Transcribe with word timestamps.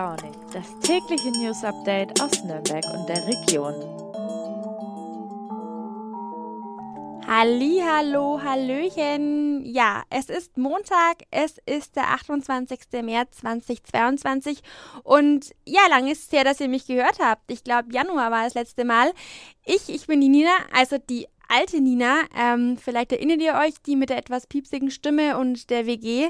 Launig, 0.00 0.32
das 0.54 0.64
tägliche 0.80 1.30
News 1.30 1.62
Update 1.62 2.22
aus 2.22 2.42
Nürnberg 2.42 2.82
und 2.94 3.06
der 3.06 3.22
Region. 3.26 3.74
Hallo, 7.28 8.40
Hallöchen. 8.42 9.62
Ja, 9.66 10.04
es 10.08 10.30
ist 10.30 10.56
Montag, 10.56 11.24
es 11.30 11.58
ist 11.66 11.96
der 11.96 12.12
28. 12.12 12.80
März 13.02 13.40
2022 13.40 14.62
und 15.02 15.50
ja, 15.66 15.82
lange 15.90 16.12
ist 16.12 16.28
es 16.28 16.32
her, 16.32 16.44
dass 16.44 16.60
ihr 16.60 16.68
mich 16.68 16.86
gehört 16.86 17.18
habt. 17.18 17.50
Ich 17.50 17.62
glaube, 17.62 17.92
Januar 17.92 18.30
war 18.30 18.44
das 18.44 18.54
letzte 18.54 18.86
Mal. 18.86 19.12
Ich, 19.66 19.90
ich 19.90 20.06
bin 20.06 20.22
die 20.22 20.30
Nina, 20.30 20.56
also 20.72 20.96
die 20.96 21.26
alte 21.50 21.80
Nina. 21.80 22.20
Ähm, 22.36 22.78
vielleicht 22.78 23.12
erinnert 23.12 23.40
ihr 23.40 23.54
euch, 23.54 23.74
die 23.84 23.96
mit 23.96 24.10
der 24.10 24.18
etwas 24.18 24.46
piepsigen 24.46 24.90
Stimme 24.90 25.36
und 25.36 25.68
der 25.70 25.86
WG. 25.86 26.28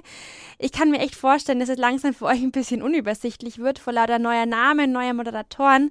Ich 0.59 0.73
kann 0.73 0.91
mir 0.91 0.99
echt 1.01 1.15
vorstellen, 1.15 1.61
dass 1.61 1.69
es 1.69 1.79
langsam 1.79 2.15
für 2.15 2.25
euch 2.25 2.41
ein 2.41 2.53
bisschen 2.53 2.83
unübersichtlich 2.83 3.59
wird, 3.59 3.79
vor 3.79 3.93
lauter 3.93 4.19
neuer 4.19 4.47
Namen, 4.47 4.93
neuer 4.93 5.13
Moderatoren. 5.13 5.91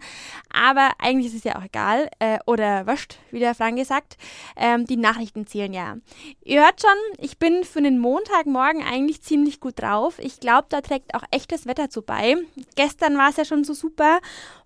Aber 0.51 0.91
eigentlich 0.97 1.27
ist 1.27 1.35
es 1.35 1.43
ja 1.43 1.57
auch 1.57 1.63
egal. 1.63 2.09
Äh, 2.19 2.39
oder 2.45 2.87
wascht, 2.87 3.17
wie 3.31 3.39
der 3.39 3.53
Frank 3.53 3.77
gesagt. 3.77 4.17
Ähm, 4.57 4.85
die 4.85 4.97
Nachrichten 4.97 5.45
zählen 5.45 5.73
ja. 5.73 5.97
Ihr 6.43 6.63
hört 6.63 6.81
schon, 6.81 6.89
ich 7.19 7.37
bin 7.37 7.63
für 7.63 7.81
den 7.81 7.99
Montagmorgen 7.99 8.81
eigentlich 8.83 9.21
ziemlich 9.21 9.59
gut 9.59 9.79
drauf. 9.79 10.17
Ich 10.17 10.39
glaube, 10.39 10.67
da 10.69 10.81
trägt 10.81 11.13
auch 11.13 11.23
echtes 11.29 11.67
Wetter 11.67 11.89
zu 11.89 12.01
bei. 12.01 12.35
Gestern 12.75 13.17
war 13.17 13.29
es 13.29 13.37
ja 13.37 13.45
schon 13.45 13.63
so 13.63 13.73
super. 13.73 14.19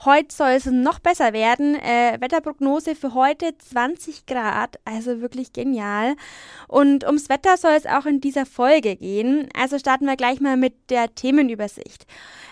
Heute 0.05 0.33
soll 0.33 0.51
es 0.51 0.65
noch 0.65 0.99
besser 0.99 1.33
werden. 1.33 1.75
Äh, 1.75 2.17
Wetterprognose 2.21 2.95
für 2.95 3.13
heute 3.13 3.57
20 3.57 4.25
Grad. 4.25 4.52
Grad, 4.53 4.79
also 4.85 5.21
wirklich 5.21 5.53
genial. 5.53 6.15
Und 6.67 7.03
ums 7.05 7.29
Wetter 7.29 7.57
soll 7.57 7.73
es 7.73 7.85
auch 7.85 8.05
in 8.05 8.21
dieser 8.21 8.45
Folge 8.45 8.95
gehen. 8.95 9.49
Also 9.59 9.79
starten 9.79 10.05
wir 10.05 10.15
gleich 10.15 10.39
mal 10.39 10.57
mit 10.57 10.89
der 10.89 11.13
Themenübersicht. 11.13 12.05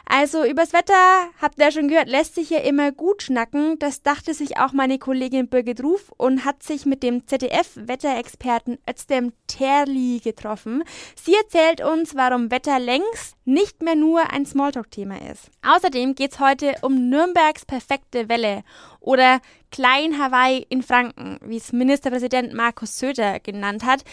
Also 0.05 0.44
übers 0.44 0.73
Wetter, 0.73 0.94
habt 1.41 1.59
ihr 1.59 1.66
ja 1.66 1.71
schon 1.71 1.88
gehört, 1.88 2.09
lässt 2.09 2.35
sich 2.35 2.49
ja 2.49 2.59
immer 2.59 2.91
gut 2.91 3.23
schnacken. 3.23 3.80
Das 3.80 4.02
dachte 4.02 4.33
sich 4.33 4.57
auch 4.57 4.73
meine 4.73 4.99
Kollegin 4.99 5.47
Birgit 5.47 5.83
Ruf 5.83 6.11
und 6.17 6.45
hat 6.45 6.63
sich 6.63 6.85
mit 6.85 7.03
dem 7.03 7.27
ZDF-Wetterexperten 7.27 8.77
Özdem 8.89 9.33
Terli 9.47 10.19
getroffen. 10.23 10.83
Sie 11.16 11.35
erzählt 11.35 11.81
uns, 11.81 12.16
warum 12.16 12.52
Wetter 12.52 12.79
längst 12.79 13.35
nicht 13.45 13.81
mehr 13.81 13.95
nur 13.95 14.31
ein 14.31 14.45
Smalltalk-Thema 14.45 15.17
ist. 15.31 15.49
Außerdem 15.66 16.16
geht 16.16 16.33
es 16.33 16.39
heute 16.39 16.75
um 16.81 17.09
Nürnbergs 17.09 17.66
perfekte 17.66 18.29
Welle 18.29 18.63
oder 18.99 19.41
Klein 19.72 20.19
Hawaii 20.19 20.66
in 20.69 20.83
Franken, 20.83 21.39
wie 21.45 21.57
es 21.57 21.72
Ministerpräsident 21.72 22.53
Markus 22.53 22.99
Söder 22.99 23.39
genannt 23.39 23.85
hat. 23.85 24.03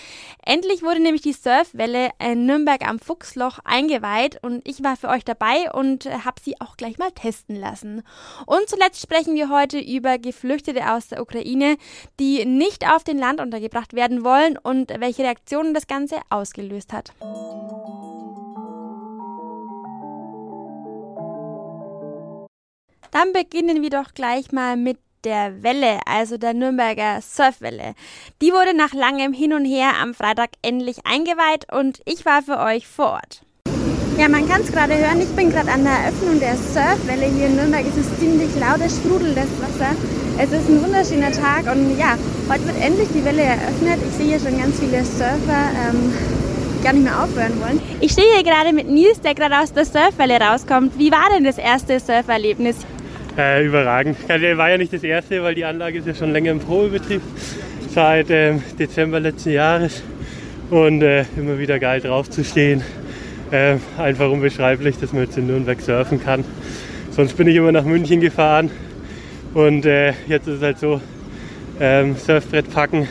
Endlich 0.44 0.82
wurde 0.82 1.00
nämlich 1.00 1.22
die 1.22 1.32
Surfwelle 1.32 2.10
in 2.20 2.46
Nürnberg 2.46 2.86
am 2.86 3.00
Fuchsloch 3.00 3.58
eingeweiht 3.64 4.38
und 4.42 4.66
ich 4.66 4.84
war 4.84 4.96
für 4.96 5.08
euch 5.08 5.24
dabei 5.24 5.72
und 5.78 6.06
habe 6.06 6.40
sie 6.42 6.60
auch 6.60 6.76
gleich 6.76 6.98
mal 6.98 7.12
testen 7.12 7.54
lassen. 7.54 8.02
Und 8.46 8.68
zuletzt 8.68 9.00
sprechen 9.00 9.36
wir 9.36 9.48
heute 9.48 9.78
über 9.78 10.18
Geflüchtete 10.18 10.92
aus 10.92 11.06
der 11.06 11.22
Ukraine, 11.22 11.76
die 12.18 12.44
nicht 12.44 12.90
auf 12.90 13.04
den 13.04 13.16
Land 13.16 13.40
untergebracht 13.40 13.92
werden 13.92 14.24
wollen 14.24 14.58
und 14.58 14.90
welche 14.98 15.22
Reaktionen 15.22 15.74
das 15.74 15.86
Ganze 15.86 16.16
ausgelöst 16.30 16.92
hat. 16.92 17.12
Dann 23.12 23.32
beginnen 23.32 23.80
wir 23.80 23.90
doch 23.90 24.14
gleich 24.14 24.50
mal 24.50 24.76
mit 24.76 24.98
der 25.24 25.62
Welle, 25.62 26.00
also 26.06 26.38
der 26.38 26.54
Nürnberger 26.54 27.20
Surfwelle. 27.22 27.94
Die 28.42 28.52
wurde 28.52 28.74
nach 28.74 28.94
langem 28.94 29.32
Hin 29.32 29.52
und 29.52 29.64
Her 29.64 29.92
am 30.00 30.12
Freitag 30.12 30.50
endlich 30.62 31.06
eingeweiht 31.06 31.72
und 31.72 32.00
ich 32.04 32.24
war 32.26 32.42
für 32.42 32.58
euch 32.58 32.86
vor 32.86 33.12
Ort. 33.12 33.42
Ja, 34.18 34.26
man 34.26 34.48
kann 34.48 34.62
es 34.62 34.72
gerade 34.72 34.94
hören, 34.94 35.20
ich 35.20 35.28
bin 35.36 35.48
gerade 35.48 35.70
an 35.70 35.84
der 35.84 35.92
Eröffnung 35.92 36.40
der 36.40 36.56
Surfwelle 36.56 37.26
hier 37.26 37.46
in 37.46 37.54
Nürnberg. 37.54 37.84
Es 37.86 37.96
ist 37.96 38.18
ziemlich 38.18 38.48
laut, 38.58 38.80
es 38.84 38.96
sprudelt 38.96 39.36
das 39.36 39.46
Wasser. 39.62 39.94
Es 40.36 40.50
ist 40.50 40.68
ein 40.68 40.82
wunderschöner 40.82 41.30
Tag 41.30 41.72
und 41.72 41.96
ja, 41.96 42.18
heute 42.50 42.66
wird 42.66 42.82
endlich 42.84 43.06
die 43.14 43.24
Welle 43.24 43.42
eröffnet. 43.42 43.98
Ich 44.10 44.16
sehe 44.16 44.36
hier 44.36 44.40
schon 44.40 44.58
ganz 44.58 44.80
viele 44.80 45.04
Surfer. 45.04 45.70
Ähm, 45.86 46.12
gar 46.82 46.94
nicht 46.94 47.04
mehr 47.04 47.22
aufhören 47.22 47.60
wollen. 47.60 47.80
Ich 48.00 48.10
stehe 48.10 48.26
hier 48.34 48.42
gerade 48.42 48.72
mit 48.72 48.88
Nils, 48.90 49.20
der 49.20 49.36
gerade 49.36 49.56
aus 49.60 49.72
der 49.72 49.84
Surfwelle 49.84 50.40
rauskommt. 50.40 50.98
Wie 50.98 51.12
war 51.12 51.28
denn 51.32 51.44
das 51.44 51.58
erste 51.58 52.00
Surferlebnis? 52.00 52.76
Äh, 53.36 53.64
überragend. 53.64 54.16
war 54.28 54.68
ja 54.68 54.78
nicht 54.78 54.92
das 54.92 55.04
erste, 55.04 55.44
weil 55.44 55.54
die 55.54 55.64
Anlage 55.64 55.98
ist 55.98 56.08
ja 56.08 56.14
schon 56.14 56.32
länger 56.32 56.50
im 56.50 56.58
Probebetrieb, 56.58 57.22
seit 57.94 58.30
ähm, 58.30 58.64
Dezember 58.76 59.20
letzten 59.20 59.50
Jahres. 59.50 60.02
Und 60.70 61.02
äh, 61.02 61.24
immer 61.36 61.56
wieder 61.56 61.78
geil 61.78 62.00
drauf 62.00 62.28
zu 62.28 62.42
stehen. 62.42 62.82
Äh, 63.50 63.76
einfach 63.96 64.30
unbeschreiblich, 64.30 64.98
dass 64.98 65.12
man 65.12 65.22
jetzt 65.22 65.38
in 65.38 65.46
Nürnberg 65.46 65.80
surfen 65.80 66.22
kann. 66.22 66.44
Sonst 67.10 67.36
bin 67.36 67.48
ich 67.48 67.56
immer 67.56 67.72
nach 67.72 67.84
München 67.84 68.20
gefahren. 68.20 68.70
Und 69.54 69.86
äh, 69.86 70.12
jetzt 70.26 70.46
ist 70.46 70.56
es 70.56 70.62
halt 70.62 70.78
so, 70.78 71.00
ähm, 71.80 72.16
Surfbrett 72.16 72.72
packen, 72.72 73.08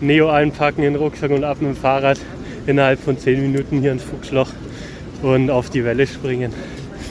Neo 0.00 0.30
einpacken 0.30 0.84
in 0.84 0.92
den 0.92 1.02
Rucksack 1.02 1.30
und 1.30 1.42
ab 1.42 1.60
mit 1.60 1.70
dem 1.70 1.76
Fahrrad 1.76 2.20
innerhalb 2.66 3.00
von 3.00 3.18
10 3.18 3.40
Minuten 3.40 3.80
hier 3.80 3.92
ins 3.92 4.04
Fuchsloch 4.04 4.50
und 5.22 5.50
auf 5.50 5.70
die 5.70 5.84
Welle 5.84 6.06
springen. 6.06 6.52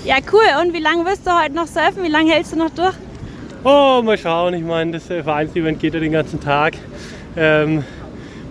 Ja, 0.05 0.15
cool. 0.31 0.41
Und 0.61 0.73
wie 0.73 0.79
lange 0.79 1.05
wirst 1.05 1.27
du 1.27 1.31
heute 1.31 1.55
noch 1.55 1.67
surfen? 1.67 2.03
Wie 2.03 2.09
lange 2.09 2.31
hältst 2.31 2.53
du 2.53 2.57
noch 2.57 2.69
durch? 2.69 2.95
Oh, 3.63 4.01
mal 4.03 4.17
schauen. 4.17 4.53
Ich 4.53 4.63
meine, 4.63 4.91
das 4.91 5.05
Vereinsevent 5.05 5.79
geht 5.79 5.93
ja 5.93 5.99
den 5.99 6.11
ganzen 6.11 6.39
Tag. 6.39 6.73
Ähm, 7.35 7.83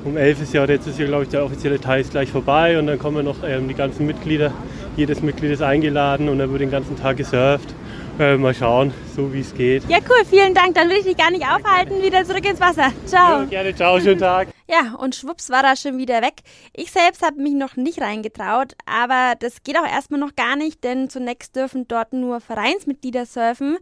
um 0.05 0.17
11 0.17 0.43
ist 0.43 0.55
ja, 0.55 0.65
jetzt 0.65 0.87
ist 0.87 0.99
ja, 0.99 1.07
glaube 1.07 1.25
ich, 1.25 1.29
der 1.29 1.45
offizielle 1.45 1.81
Teil 1.81 2.01
ist 2.01 2.11
gleich 2.11 2.31
vorbei 2.31 2.79
und 2.79 2.87
dann 2.87 2.99
kommen 2.99 3.25
noch 3.25 3.37
ähm, 3.47 3.69
die 3.69 3.75
ganzen 3.75 4.07
Mitglieder. 4.07 4.53
Jedes 4.97 5.23
Mitglied 5.23 5.53
ist 5.53 5.63
eingeladen 5.63 6.29
und 6.29 6.39
dann 6.39 6.51
wird 6.51 6.61
den 6.61 6.71
ganzen 6.71 6.97
Tag 6.97 7.17
gesurft. 7.17 7.75
Äh, 8.19 8.37
mal 8.37 8.55
schauen, 8.55 8.93
so 9.17 9.33
wie 9.33 9.41
es 9.41 9.55
geht. 9.55 9.89
Ja, 9.89 9.99
cool, 10.09 10.25
vielen 10.29 10.55
Dank. 10.55 10.75
Dann 10.75 10.89
will 10.91 10.99
ich 10.99 11.05
dich 11.05 11.17
gar 11.17 11.31
nicht 11.31 11.45
aufhalten. 11.45 12.03
Wieder 12.03 12.25
zurück 12.25 12.47
ins 12.47 12.61
Wasser. 12.61 12.93
Ciao. 13.07 13.41
Ja, 13.41 13.45
gerne, 13.45 13.75
ciao, 13.75 13.99
schönen 13.99 14.19
Tag. 14.19 14.52
Ja, 14.73 14.95
und 14.95 15.15
schwupps 15.15 15.51
war 15.51 15.63
er 15.65 15.77
schon 15.77 15.99
wieder 15.99 16.23
weg. 16.23 16.37
Ich 16.73 16.93
selbst 16.93 17.21
habe 17.21 17.43
mich 17.43 17.53
noch 17.53 17.77
nicht 17.77 18.01
reingetraut, 18.01 18.75
aber 18.87 19.35
das 19.39 19.63
geht 19.65 19.77
auch 19.77 19.87
erstmal 19.87 20.19
noch 20.19 20.35
gar 20.35 20.57
nicht, 20.57 20.83
denn 20.83 21.11
zunächst 21.11 21.55
dürfen 21.55 21.87
dort 21.89 22.15
nur 22.15 22.41
Vereinsmitglieder 22.41 23.27
surfen. 23.27 23.77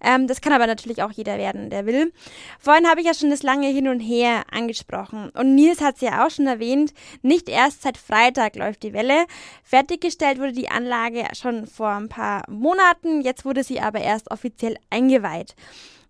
Ähm, 0.00 0.28
das 0.28 0.40
kann 0.40 0.52
aber 0.52 0.68
natürlich 0.68 1.02
auch 1.02 1.10
jeder 1.10 1.38
werden, 1.38 1.70
der 1.70 1.86
will. 1.86 2.12
Vorhin 2.60 2.86
habe 2.86 3.00
ich 3.00 3.08
ja 3.08 3.14
schon 3.14 3.30
das 3.30 3.42
lange 3.42 3.66
Hin 3.66 3.88
und 3.88 3.98
Her 3.98 4.44
angesprochen. 4.52 5.30
Und 5.30 5.56
Nils 5.56 5.80
hat 5.80 5.96
es 5.96 6.02
ja 6.02 6.24
auch 6.24 6.30
schon 6.30 6.46
erwähnt, 6.46 6.94
nicht 7.22 7.48
erst 7.48 7.82
seit 7.82 7.96
Freitag 7.96 8.54
läuft 8.54 8.84
die 8.84 8.92
Welle. 8.92 9.26
Fertiggestellt 9.64 10.38
wurde 10.38 10.52
die 10.52 10.70
Anlage 10.70 11.26
schon 11.34 11.66
vor 11.66 11.90
ein 11.90 12.08
paar 12.08 12.44
Monaten, 12.48 13.22
jetzt 13.22 13.44
wurde 13.44 13.64
sie 13.64 13.80
aber 13.80 14.02
erst 14.02 14.30
offiziell 14.30 14.76
eingeweiht. 14.88 15.56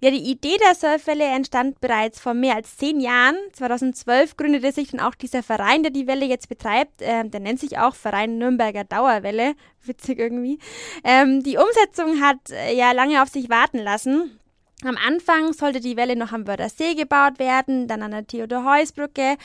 Ja, 0.01 0.13
die 0.13 0.31
Idee 0.31 0.57
der 0.65 0.77
Surfwelle 0.77 1.25
entstand 1.25 1.81
bereits 1.81 2.21
vor 2.21 2.33
mehr 2.33 2.55
als 2.55 2.77
zehn 2.77 3.01
Jahren. 3.01 3.35
2012 3.53 4.37
gründete 4.37 4.71
sich 4.71 4.93
dann 4.93 5.01
auch 5.01 5.17
dieser 5.17 5.43
Verein, 5.43 5.83
der 5.83 5.91
die 5.91 6.07
Welle 6.07 6.25
jetzt 6.25 6.49
betreibt. 6.49 7.01
Ähm, 7.01 7.33
der 7.33 7.41
nennt 7.41 7.59
sich 7.59 7.79
auch 7.79 7.97
Verein 7.97 8.39
Nürnberger 8.39 8.85
Dauerwelle. 8.85 9.55
Witzig 9.83 10.21
irgendwie. 10.21 10.61
Ähm, 11.03 11.43
die 11.43 11.57
Umsetzung 11.57 12.21
hat 12.21 12.51
äh, 12.51 12.77
ja 12.77 12.93
lange 12.93 13.21
auf 13.23 13.29
sich 13.29 13.51
warten 13.51 13.79
lassen. 13.79 14.39
Am 14.85 14.97
Anfang 14.97 15.53
sollte 15.53 15.81
die 15.81 15.97
Welle 15.97 16.15
noch 16.15 16.31
am 16.31 16.47
Wörthersee 16.47 16.95
gebaut 16.95 17.41
werden, 17.41 17.89
dann 17.89 18.01
an 18.01 18.13
der 18.13 18.25
Theodor-Heuss-Brücke, 18.29 19.37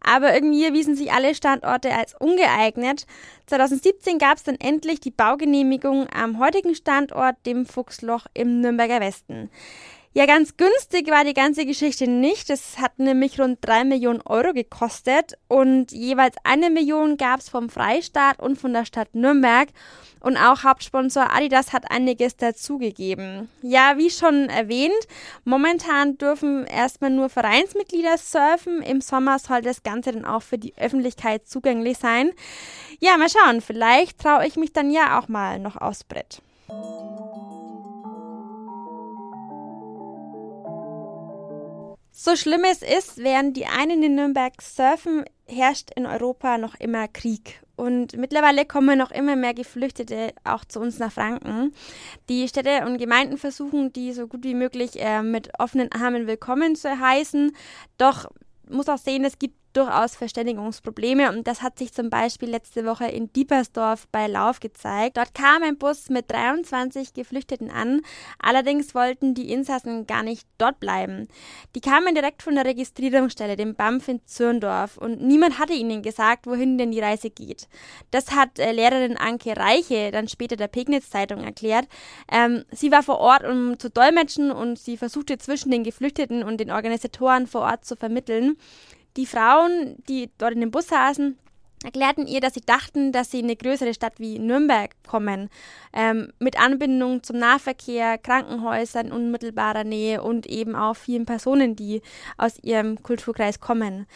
aber 0.00 0.32
irgendwie 0.32 0.64
erwiesen 0.64 0.96
sich 0.96 1.12
alle 1.12 1.34
Standorte 1.34 1.94
als 1.94 2.14
ungeeignet. 2.18 3.04
2017 3.48 4.16
gab 4.16 4.38
es 4.38 4.44
dann 4.44 4.56
endlich 4.58 5.00
die 5.00 5.10
Baugenehmigung 5.10 6.06
am 6.10 6.38
heutigen 6.38 6.74
Standort, 6.74 7.36
dem 7.44 7.66
Fuchsloch 7.66 8.28
im 8.32 8.62
Nürnberger 8.62 9.00
Westen. 9.00 9.50
Ja, 10.14 10.24
ganz 10.26 10.56
günstig 10.56 11.10
war 11.10 11.24
die 11.24 11.34
ganze 11.34 11.66
Geschichte 11.66 12.08
nicht. 12.08 12.48
Es 12.50 12.78
hat 12.78 12.98
nämlich 12.98 13.38
rund 13.38 13.58
3 13.60 13.84
Millionen 13.84 14.22
Euro 14.22 14.54
gekostet 14.54 15.34
und 15.48 15.92
jeweils 15.92 16.36
eine 16.44 16.70
Million 16.70 17.18
gab 17.18 17.40
es 17.40 17.48
vom 17.48 17.68
Freistaat 17.68 18.40
und 18.40 18.58
von 18.58 18.72
der 18.72 18.86
Stadt 18.86 19.14
Nürnberg. 19.14 19.68
Und 20.20 20.36
auch 20.36 20.64
Hauptsponsor 20.64 21.32
Adidas 21.32 21.72
hat 21.72 21.90
einiges 21.90 22.36
dazugegeben. 22.36 23.48
Ja, 23.62 23.98
wie 23.98 24.10
schon 24.10 24.48
erwähnt, 24.48 25.06
momentan 25.44 26.18
dürfen 26.18 26.66
erstmal 26.66 27.10
nur 27.10 27.28
Vereinsmitglieder 27.28 28.18
surfen. 28.18 28.82
Im 28.82 29.00
Sommer 29.00 29.38
soll 29.38 29.62
das 29.62 29.82
Ganze 29.82 30.12
dann 30.12 30.24
auch 30.24 30.42
für 30.42 30.58
die 30.58 30.76
Öffentlichkeit 30.76 31.46
zugänglich 31.46 31.98
sein. 31.98 32.32
Ja, 32.98 33.16
mal 33.16 33.28
schauen, 33.28 33.60
vielleicht 33.60 34.18
traue 34.18 34.46
ich 34.46 34.56
mich 34.56 34.72
dann 34.72 34.90
ja 34.90 35.20
auch 35.20 35.28
mal 35.28 35.60
noch 35.60 35.76
aufs 35.76 36.02
Brett. 36.02 36.42
So 42.20 42.34
schlimm 42.34 42.64
es 42.68 42.82
ist, 42.82 43.18
während 43.18 43.56
die 43.56 43.66
einen 43.66 44.02
in 44.02 44.16
Nürnberg 44.16 44.60
surfen, 44.60 45.24
herrscht 45.46 45.92
in 45.94 46.04
Europa 46.04 46.58
noch 46.58 46.74
immer 46.74 47.06
Krieg. 47.06 47.62
Und 47.76 48.16
mittlerweile 48.16 48.64
kommen 48.64 48.98
noch 48.98 49.12
immer 49.12 49.36
mehr 49.36 49.54
Geflüchtete 49.54 50.32
auch 50.42 50.64
zu 50.64 50.80
uns 50.80 50.98
nach 50.98 51.12
Franken. 51.12 51.72
Die 52.28 52.48
Städte 52.48 52.84
und 52.84 52.98
Gemeinden 52.98 53.38
versuchen, 53.38 53.92
die 53.92 54.12
so 54.12 54.26
gut 54.26 54.42
wie 54.42 54.54
möglich 54.54 55.00
äh, 55.00 55.22
mit 55.22 55.52
offenen 55.60 55.92
Armen 55.92 56.26
willkommen 56.26 56.74
zu 56.74 56.98
heißen. 56.98 57.54
Doch 57.98 58.28
muss 58.68 58.88
auch 58.88 58.98
sehen, 58.98 59.24
es 59.24 59.38
gibt 59.38 59.54
durchaus 59.72 60.16
Verständigungsprobleme 60.16 61.30
und 61.30 61.46
das 61.46 61.62
hat 61.62 61.78
sich 61.78 61.92
zum 61.92 62.10
Beispiel 62.10 62.48
letzte 62.48 62.84
Woche 62.84 63.06
in 63.06 63.32
Diepersdorf 63.32 64.08
bei 64.10 64.26
Lauf 64.26 64.60
gezeigt. 64.60 65.16
Dort 65.16 65.34
kam 65.34 65.62
ein 65.62 65.78
Bus 65.78 66.08
mit 66.08 66.30
23 66.30 67.14
Geflüchteten 67.14 67.70
an, 67.70 68.02
allerdings 68.38 68.94
wollten 68.94 69.34
die 69.34 69.52
Insassen 69.52 70.06
gar 70.06 70.22
nicht 70.22 70.46
dort 70.58 70.80
bleiben. 70.80 71.28
Die 71.74 71.80
kamen 71.80 72.14
direkt 72.14 72.42
von 72.42 72.54
der 72.54 72.64
Registrierungsstelle, 72.64 73.56
dem 73.56 73.74
BAMF 73.74 74.08
in 74.08 74.20
Zürndorf 74.26 74.96
und 74.96 75.20
niemand 75.22 75.58
hatte 75.58 75.74
ihnen 75.74 76.02
gesagt, 76.02 76.46
wohin 76.46 76.78
denn 76.78 76.90
die 76.90 77.00
Reise 77.00 77.30
geht. 77.30 77.68
Das 78.10 78.32
hat 78.32 78.58
äh, 78.58 78.72
Lehrerin 78.72 79.16
Anke 79.16 79.56
Reiche 79.56 80.10
dann 80.10 80.28
später 80.28 80.56
der 80.56 80.68
Pegnitz-Zeitung 80.68 81.42
erklärt. 81.42 81.86
Ähm, 82.30 82.64
sie 82.70 82.90
war 82.90 83.02
vor 83.02 83.18
Ort, 83.18 83.44
um 83.44 83.78
zu 83.78 83.90
dolmetschen 83.90 84.50
und 84.50 84.78
sie 84.78 84.96
versuchte 84.96 85.38
zwischen 85.38 85.70
den 85.70 85.84
Geflüchteten 85.84 86.42
und 86.42 86.58
den 86.58 86.70
Organisatoren 86.70 87.46
vor 87.46 87.62
Ort 87.62 87.84
zu 87.84 87.96
vermitteln. 87.96 88.56
Die 89.18 89.26
Frauen, 89.26 89.96
die 90.08 90.30
dort 90.38 90.52
in 90.52 90.60
dem 90.60 90.70
Bus 90.70 90.86
saßen, 90.86 91.36
erklärten 91.84 92.26
ihr, 92.26 92.40
dass 92.40 92.54
sie 92.54 92.60
dachten, 92.60 93.12
dass 93.12 93.30
sie 93.30 93.38
in 93.38 93.46
eine 93.46 93.56
größere 93.56 93.94
Stadt 93.94 94.14
wie 94.18 94.38
Nürnberg 94.38 94.90
kommen, 95.06 95.48
ähm, 95.92 96.32
mit 96.38 96.60
Anbindung 96.60 97.22
zum 97.22 97.38
Nahverkehr, 97.38 98.18
Krankenhäusern 98.18 99.06
in 99.06 99.12
unmittelbarer 99.12 99.84
Nähe 99.84 100.22
und 100.22 100.46
eben 100.46 100.74
auch 100.74 100.94
vielen 100.94 101.24
Personen, 101.24 101.76
die 101.76 102.02
aus 102.36 102.58
ihrem 102.62 103.02
Kulturkreis 103.02 103.60
kommen. 103.60 104.06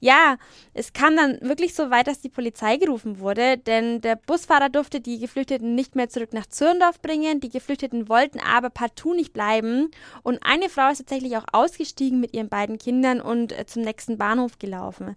Ja, 0.00 0.36
es 0.74 0.92
kam 0.92 1.16
dann 1.16 1.38
wirklich 1.40 1.74
so 1.74 1.90
weit, 1.90 2.06
dass 2.06 2.20
die 2.20 2.28
Polizei 2.28 2.76
gerufen 2.76 3.18
wurde, 3.18 3.56
denn 3.58 4.00
der 4.00 4.16
Busfahrer 4.16 4.68
durfte 4.68 5.00
die 5.00 5.18
Geflüchteten 5.18 5.74
nicht 5.74 5.94
mehr 5.94 6.08
zurück 6.08 6.32
nach 6.32 6.46
Zürndorf 6.46 7.00
bringen, 7.00 7.40
die 7.40 7.50
Geflüchteten 7.50 8.08
wollten 8.08 8.40
aber 8.40 8.70
partout 8.70 9.14
nicht 9.14 9.32
bleiben 9.32 9.90
und 10.22 10.40
eine 10.42 10.68
Frau 10.68 10.90
ist 10.90 10.98
tatsächlich 10.98 11.36
auch 11.36 11.44
ausgestiegen 11.52 12.20
mit 12.20 12.34
ihren 12.34 12.48
beiden 12.48 12.78
Kindern 12.78 13.20
und 13.20 13.52
äh, 13.52 13.66
zum 13.66 13.82
nächsten 13.82 14.18
Bahnhof 14.18 14.58
gelaufen. 14.58 15.16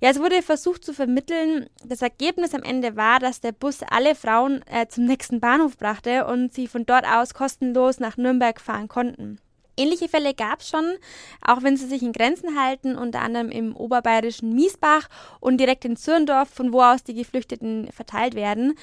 Ja, 0.00 0.10
es 0.10 0.18
wurde 0.18 0.42
versucht 0.42 0.84
zu 0.84 0.92
vermitteln, 0.92 1.43
Regeln. 1.44 1.68
Das 1.84 2.02
Ergebnis 2.02 2.54
am 2.54 2.62
Ende 2.62 2.96
war, 2.96 3.18
dass 3.20 3.40
der 3.40 3.52
Bus 3.52 3.80
alle 3.88 4.14
Frauen 4.14 4.62
äh, 4.70 4.86
zum 4.88 5.04
nächsten 5.04 5.40
Bahnhof 5.40 5.76
brachte 5.76 6.26
und 6.26 6.52
sie 6.52 6.66
von 6.66 6.86
dort 6.86 7.06
aus 7.06 7.34
kostenlos 7.34 8.00
nach 8.00 8.16
Nürnberg 8.16 8.60
fahren 8.60 8.88
konnten. 8.88 9.38
Ähnliche 9.76 10.08
Fälle 10.08 10.34
gab 10.34 10.60
es 10.60 10.68
schon, 10.68 10.94
auch 11.40 11.62
wenn 11.62 11.76
sie 11.76 11.86
sich 11.86 12.02
in 12.02 12.12
Grenzen 12.12 12.60
halten, 12.60 12.96
unter 12.96 13.22
anderem 13.22 13.50
im 13.50 13.74
oberbayerischen 13.76 14.54
Miesbach 14.54 15.08
und 15.40 15.58
direkt 15.58 15.84
in 15.84 15.96
Zürndorf, 15.96 16.48
von 16.48 16.72
wo 16.72 16.82
aus 16.82 17.02
die 17.02 17.14
Geflüchteten 17.14 17.88
verteilt 17.92 18.34
werden. 18.34 18.74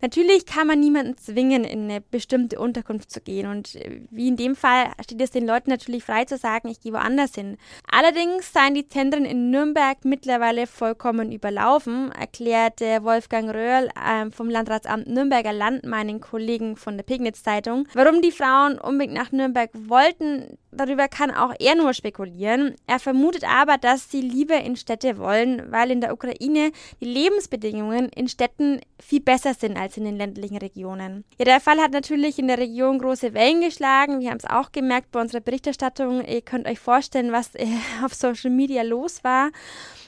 Natürlich 0.00 0.46
kann 0.46 0.66
man 0.66 0.80
niemanden 0.80 1.16
zwingen, 1.16 1.64
in 1.64 1.90
eine 1.90 2.00
bestimmte 2.00 2.58
Unterkunft 2.60 3.10
zu 3.10 3.20
gehen 3.20 3.48
und 3.48 3.74
äh, 3.76 4.02
wie 4.10 4.28
in 4.28 4.36
dem 4.36 4.56
Fall 4.56 4.92
steht 5.02 5.20
es 5.20 5.30
den 5.30 5.46
Leuten 5.46 5.70
natürlich 5.70 6.04
frei 6.04 6.24
zu 6.24 6.36
sagen, 6.36 6.68
ich 6.68 6.80
gehe 6.80 6.92
woanders 6.92 7.34
hin. 7.34 7.56
Allerdings 7.90 8.52
seien 8.52 8.74
die 8.74 8.88
Zentren 8.88 9.24
in 9.24 9.50
Nürnberg 9.50 10.04
mittlerweile 10.04 10.66
vollkommen 10.66 11.32
überlaufen, 11.32 12.12
erklärte 12.12 13.02
Wolfgang 13.02 13.52
Röhrl 13.52 13.88
äh, 13.88 14.30
vom 14.30 14.48
Landratsamt 14.48 15.08
Nürnberger 15.08 15.52
Land 15.52 15.84
meinen 15.84 16.20
Kollegen 16.20 16.76
von 16.76 16.96
der 16.96 17.04
Pignitz 17.04 17.42
Zeitung. 17.42 17.88
Warum 17.94 18.22
die 18.22 18.32
Frauen 18.32 18.78
unbedingt 18.78 19.14
nach 19.14 19.32
Nürnberg 19.32 19.70
wollten, 19.72 20.35
darüber 20.70 21.08
kann 21.08 21.30
auch 21.30 21.54
er 21.58 21.74
nur 21.74 21.92
spekulieren. 21.94 22.74
Er 22.86 22.98
vermutet 22.98 23.44
aber, 23.44 23.78
dass 23.78 24.10
sie 24.10 24.20
lieber 24.20 24.60
in 24.60 24.76
Städte 24.76 25.18
wollen, 25.18 25.70
weil 25.70 25.90
in 25.90 26.00
der 26.00 26.12
Ukraine 26.12 26.72
die 27.00 27.06
Lebensbedingungen 27.06 28.08
in 28.10 28.28
Städten 28.28 28.80
viel 29.00 29.20
besser 29.20 29.54
sind 29.54 29.76
als 29.76 29.96
in 29.96 30.04
den 30.04 30.16
ländlichen 30.16 30.58
Regionen. 30.58 31.24
Ja, 31.38 31.44
der 31.44 31.60
Fall 31.60 31.78
hat 31.78 31.92
natürlich 31.92 32.38
in 32.38 32.48
der 32.48 32.58
Region 32.58 32.98
große 32.98 33.34
Wellen 33.34 33.60
geschlagen. 33.60 34.20
Wir 34.20 34.30
haben 34.30 34.38
es 34.38 34.44
auch 34.44 34.72
gemerkt 34.72 35.10
bei 35.12 35.20
unserer 35.20 35.40
Berichterstattung. 35.40 36.24
Ihr 36.24 36.42
könnt 36.42 36.66
euch 36.66 36.78
vorstellen, 36.78 37.32
was 37.32 37.54
äh, 37.54 37.66
auf 38.04 38.14
Social 38.14 38.50
Media 38.50 38.82
los 38.82 39.24
war. 39.24 39.50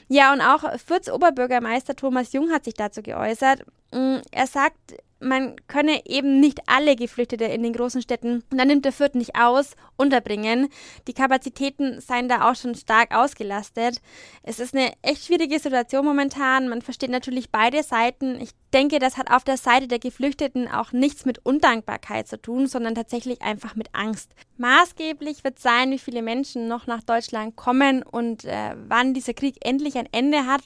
Ja, 0.07 0.33
und 0.33 0.41
auch 0.41 0.63
Fürths 0.79 1.11
Oberbürgermeister 1.11 1.95
Thomas 1.95 2.33
Jung 2.33 2.51
hat 2.51 2.65
sich 2.65 2.73
dazu 2.73 3.03
geäußert. 3.03 3.63
Mm, 3.93 4.17
er 4.31 4.47
sagt, 4.47 4.95
man 5.19 5.55
könne 5.67 6.05
eben 6.05 6.39
nicht 6.39 6.61
alle 6.67 6.95
Geflüchtete 6.95 7.45
in 7.45 7.63
den 7.63 7.73
großen 7.73 8.01
Städten, 8.01 8.43
und 8.51 8.57
dann 8.57 8.67
nimmt 8.67 8.85
der 8.85 8.91
Fürth 8.91 9.15
nicht 9.15 9.35
aus, 9.35 9.75
unterbringen. 9.97 10.69
Die 11.07 11.13
Kapazitäten 11.13 11.99
seien 11.99 12.29
da 12.29 12.49
auch 12.49 12.55
schon 12.55 12.75
stark 12.75 13.13
ausgelastet. 13.13 14.01
Es 14.43 14.59
ist 14.59 14.73
eine 14.73 14.93
echt 15.01 15.25
schwierige 15.25 15.59
Situation 15.59 16.05
momentan. 16.05 16.69
Man 16.69 16.81
versteht 16.81 17.09
natürlich 17.09 17.49
beide 17.49 17.83
Seiten. 17.83 18.39
Ich 18.39 18.51
denke, 18.73 18.99
das 18.99 19.17
hat 19.17 19.31
auf 19.31 19.43
der 19.43 19.57
Seite 19.57 19.87
der 19.87 19.99
Geflüchteten 19.99 20.67
auch 20.67 20.91
nichts 20.91 21.25
mit 21.25 21.45
Undankbarkeit 21.45 22.27
zu 22.27 22.41
tun, 22.41 22.67
sondern 22.67 22.95
tatsächlich 22.95 23.41
einfach 23.41 23.75
mit 23.75 23.89
Angst. 23.93 24.33
Maßgeblich 24.57 25.43
wird 25.43 25.59
sein, 25.59 25.91
wie 25.91 25.99
viele 25.99 26.21
Menschen 26.21 26.67
noch 26.67 26.87
nach 26.87 27.03
Deutschland 27.03 27.55
kommen 27.55 28.03
und 28.03 28.45
äh, 28.45 28.75
wann 28.87 29.13
dieser 29.13 29.33
Krieg 29.33 29.57
endlich 29.61 29.97
ein 29.97 30.07
Ende 30.11 30.45
hat. 30.45 30.61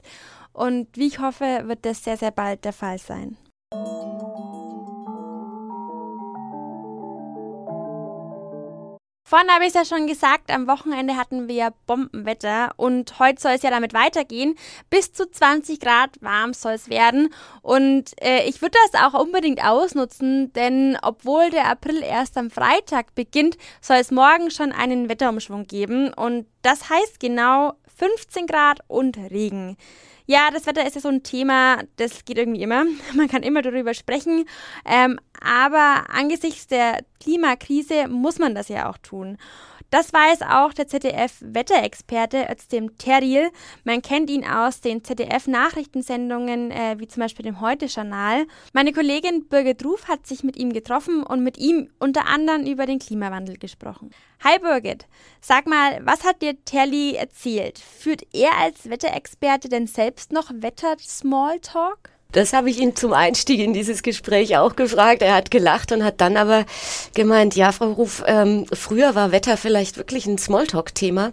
Und 0.54 0.96
wie 0.96 1.08
ich 1.08 1.20
hoffe, 1.20 1.64
wird 1.66 1.86
das 1.86 2.04
sehr, 2.04 2.18
sehr 2.18 2.32
bald 2.32 2.64
der 2.64 2.74
Fall 2.74 3.00
sein. 3.00 3.38
Vorhin 9.34 9.50
habe 9.50 9.64
ich 9.64 9.70
es 9.70 9.74
ja 9.74 9.84
schon 9.84 10.06
gesagt, 10.06 10.52
am 10.52 10.68
Wochenende 10.68 11.18
hatten 11.18 11.48
wir 11.48 11.74
Bombenwetter 11.88 12.70
und 12.78 13.18
heute 13.18 13.42
soll 13.42 13.54
es 13.54 13.64
ja 13.64 13.72
damit 13.72 13.92
weitergehen. 13.96 14.54
Bis 14.92 15.12
zu 15.12 15.28
20 15.28 15.80
Grad 15.80 16.22
warm 16.22 16.54
soll 16.54 16.74
es 16.74 16.88
werden 16.88 17.34
und 17.64 18.12
äh, 18.22 18.48
ich 18.48 18.62
würde 18.62 18.78
das 18.92 19.02
auch 19.02 19.20
unbedingt 19.20 19.66
ausnutzen, 19.66 20.54
denn 20.54 21.00
obwohl 21.02 21.50
der 21.50 21.68
April 21.68 22.04
erst 22.04 22.38
am 22.38 22.52
Freitag 22.52 23.16
beginnt, 23.16 23.58
soll 23.82 23.98
es 23.98 24.12
morgen 24.12 24.52
schon 24.52 24.72
einen 24.72 25.10
Wetterumschwung 25.10 25.66
geben 25.66 26.14
und 26.14 26.46
das 26.62 26.92
heißt 26.92 27.20
genau 27.20 27.74
15 27.98 28.46
Grad 28.46 28.82
und 28.88 29.18
Regen. 29.18 29.78
Ja, 30.26 30.50
das 30.52 30.66
Wetter 30.66 30.86
ist 30.86 30.96
ja 30.96 31.02
so 31.02 31.10
ein 31.10 31.24
Thema, 31.24 31.84
das 31.98 32.24
geht 32.26 32.38
irgendwie 32.38 32.62
immer. 32.62 32.86
Man 33.14 33.28
kann 33.28 33.44
immer 33.44 33.62
darüber 33.62 33.94
sprechen. 33.94 34.46
Ähm, 34.86 35.20
aber 35.42 36.06
angesichts 36.10 36.68
der 36.68 37.00
Klimakrise 37.20 38.08
muss 38.08 38.40
man 38.40 38.56
das 38.56 38.70
ja 38.70 38.90
auch 38.90 38.98
tun. 38.98 39.38
Das 39.94 40.12
weiß 40.12 40.42
auch 40.42 40.74
der 40.74 40.88
ZDF-Wetterexperte 40.88 42.48
Özdem 42.50 42.98
Teril. 42.98 43.52
Man 43.84 44.02
kennt 44.02 44.32
ihn 44.32 44.44
aus 44.44 44.82
den 44.82 45.04
ZDF-Nachrichtensendungen, 45.04 46.72
äh, 46.72 46.96
wie 46.98 47.08
zum 47.08 47.22
Beispiel 47.22 47.46
dem 47.46 47.62
Heute-Journal. 47.62 48.48
Meine 48.74 48.92
Kollegin 48.92 49.48
Birgit 49.50 49.86
Ruf 49.86 50.08
hat 50.08 50.26
sich 50.26 50.44
mit 50.44 50.58
ihm 50.58 50.74
getroffen 50.74 51.22
und 51.22 51.44
mit 51.44 51.60
ihm 51.60 51.92
unter 52.00 52.26
anderem 52.26 52.66
über 52.66 52.88
den 52.88 52.98
Klimawandel 52.98 53.58
gesprochen. 53.58 54.10
Hi 54.44 54.58
Birgit, 54.58 55.06
sag 55.42 55.68
mal, 55.68 56.04
was 56.04 56.24
hat 56.24 56.42
dir 56.42 56.56
Terli 56.66 57.14
erzählt? 57.14 57.78
Führt 57.78 58.24
er 58.34 58.58
als 58.58 58.90
Wetterexperte 58.90 59.70
denn 59.70 59.86
selbst 59.86 60.32
noch 60.32 60.50
Wetter-Smalltalk? 60.50 62.13
Das 62.34 62.52
habe 62.52 62.70
ich 62.70 62.80
ihn 62.80 62.96
zum 62.96 63.14
Einstieg 63.14 63.60
in 63.60 63.74
dieses 63.74 64.04
Gespräch 64.04 64.58
auch 64.58 64.76
gefragt. 64.76 65.22
Er 65.22 65.36
hat 65.36 65.52
gelacht 65.52 65.92
und 65.92 66.04
hat 66.04 66.20
dann 66.20 66.36
aber 66.36 66.66
gemeint, 67.14 67.56
ja, 67.56 67.72
Frau 67.72 67.92
Ruf, 67.92 68.24
ähm, 68.26 68.66
früher 68.74 69.16
war 69.16 69.32
Wetter 69.32 69.56
vielleicht 69.56 69.98
wirklich 69.98 70.26
ein 70.26 70.40
Smalltalk-Thema, 70.40 71.32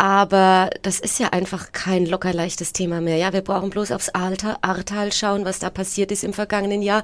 aber 0.00 0.70
das 0.80 0.98
ist 0.98 1.20
ja 1.20 1.28
einfach 1.28 1.72
kein 1.72 2.06
locker 2.06 2.32
leichtes 2.32 2.72
Thema 2.72 3.02
mehr. 3.02 3.18
Ja, 3.18 3.34
wir 3.34 3.42
brauchen 3.42 3.68
bloß 3.68 3.92
aufs 3.92 4.08
Ahrtal 4.08 5.12
schauen, 5.12 5.44
was 5.44 5.58
da 5.58 5.68
passiert 5.68 6.10
ist 6.10 6.24
im 6.24 6.32
vergangenen 6.32 6.80
Jahr. 6.80 7.02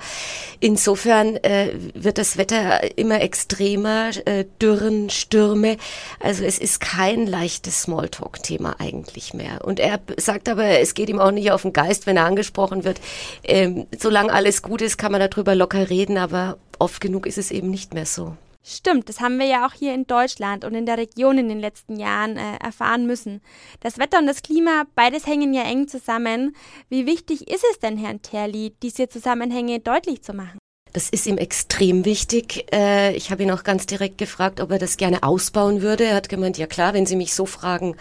Insofern 0.61 1.37
äh, 1.37 1.75
wird 1.93 2.17
das 2.17 2.38
Wetter 2.38 2.97
immer 2.97 3.21
extremer, 3.21 4.12
äh, 4.25 4.47
Dürren, 4.62 5.11
Stürme. 5.11 5.76
Also 6.21 6.43
es 6.45 6.59
ist 6.59 6.81
kein 6.81 7.26
leichtes 7.26 7.83
Smalltalk-Thema 7.83 8.76
eigentlich 8.79 9.35
mehr. 9.35 9.62
Und 9.62 9.79
er 9.79 10.00
sagt 10.17 10.49
aber, 10.49 10.65
es 10.65 10.95
geht 10.95 11.11
ihm 11.11 11.21
auch 11.21 11.33
nicht 11.33 11.50
auf 11.50 11.61
den 11.61 11.75
Geist, 11.75 12.07
wenn 12.07 12.17
er 12.17 12.25
angesprochen 12.25 12.85
wird. 12.85 12.99
Ähm, 13.45 13.87
solange 13.99 14.33
alles 14.33 14.62
gut 14.62 14.81
ist, 14.81 14.97
kann 14.97 15.12
man 15.12 15.21
darüber 15.21 15.55
locker 15.55 15.91
reden, 15.91 16.17
aber 16.17 16.57
oft 16.79 17.03
genug 17.03 17.26
ist 17.26 17.37
es 17.37 17.50
eben 17.50 17.69
nicht 17.69 17.93
mehr 17.93 18.07
so. 18.07 18.38
Stimmt, 18.68 19.08
das 19.08 19.20
haben 19.20 19.38
wir 19.38 19.46
ja 19.46 19.64
auch 19.64 19.73
hier 19.73 19.94
in 19.94 20.08
Deutschland 20.08 20.64
und 20.64 20.75
in 20.75 20.87
der 20.87 20.99
Region 20.99 21.38
in 21.38 21.49
den 21.49 21.61
letzten 21.61 22.00
Jahren 22.00 22.37
äh, 22.37 22.56
erfahren 22.56 23.06
müssen. 23.06 23.40
Das 23.78 23.96
Wetter 23.96 24.18
und 24.18 24.26
das 24.26 24.42
Klima, 24.42 24.82
beides 24.96 25.25
hängen 25.25 25.54
ja 25.54 25.62
eng 25.62 25.87
zusammen. 25.87 26.56
Wie 26.88 27.06
wichtig 27.06 27.49
ist 27.49 27.62
es 27.70 27.78
denn, 27.78 27.96
Herrn 27.96 28.23
Terli, 28.23 28.75
diese 28.82 29.08
Zusammenhänge 29.08 29.78
deutlich 29.78 30.23
zu 30.23 30.32
machen? 30.32 30.58
Das 30.94 31.11
ist 31.11 31.28
ihm 31.28 31.38
extrem 31.38 32.04
wichtig. 32.04 32.66
Äh, 32.73 33.14
ich 33.14 33.30
habe 33.30 33.44
ihn 33.44 33.52
auch 33.52 33.62
ganz 33.62 33.87
direkt 33.87 34.18
gefragt, 34.18 34.61
ob 34.61 34.73
er 34.73 34.80
das 34.80 34.96
gerne 34.96 35.23
ausbauen 35.23 35.80
würde. 35.80 36.02
Er 36.02 36.16
hat 36.16 36.28
gemeint, 36.28 36.58
ja 36.58 36.66
klar, 36.66 36.92
wenn 36.92 37.06
Sie 37.06 37.14
mich 37.14 37.35
so 37.35 37.46
fragen, 37.46 37.94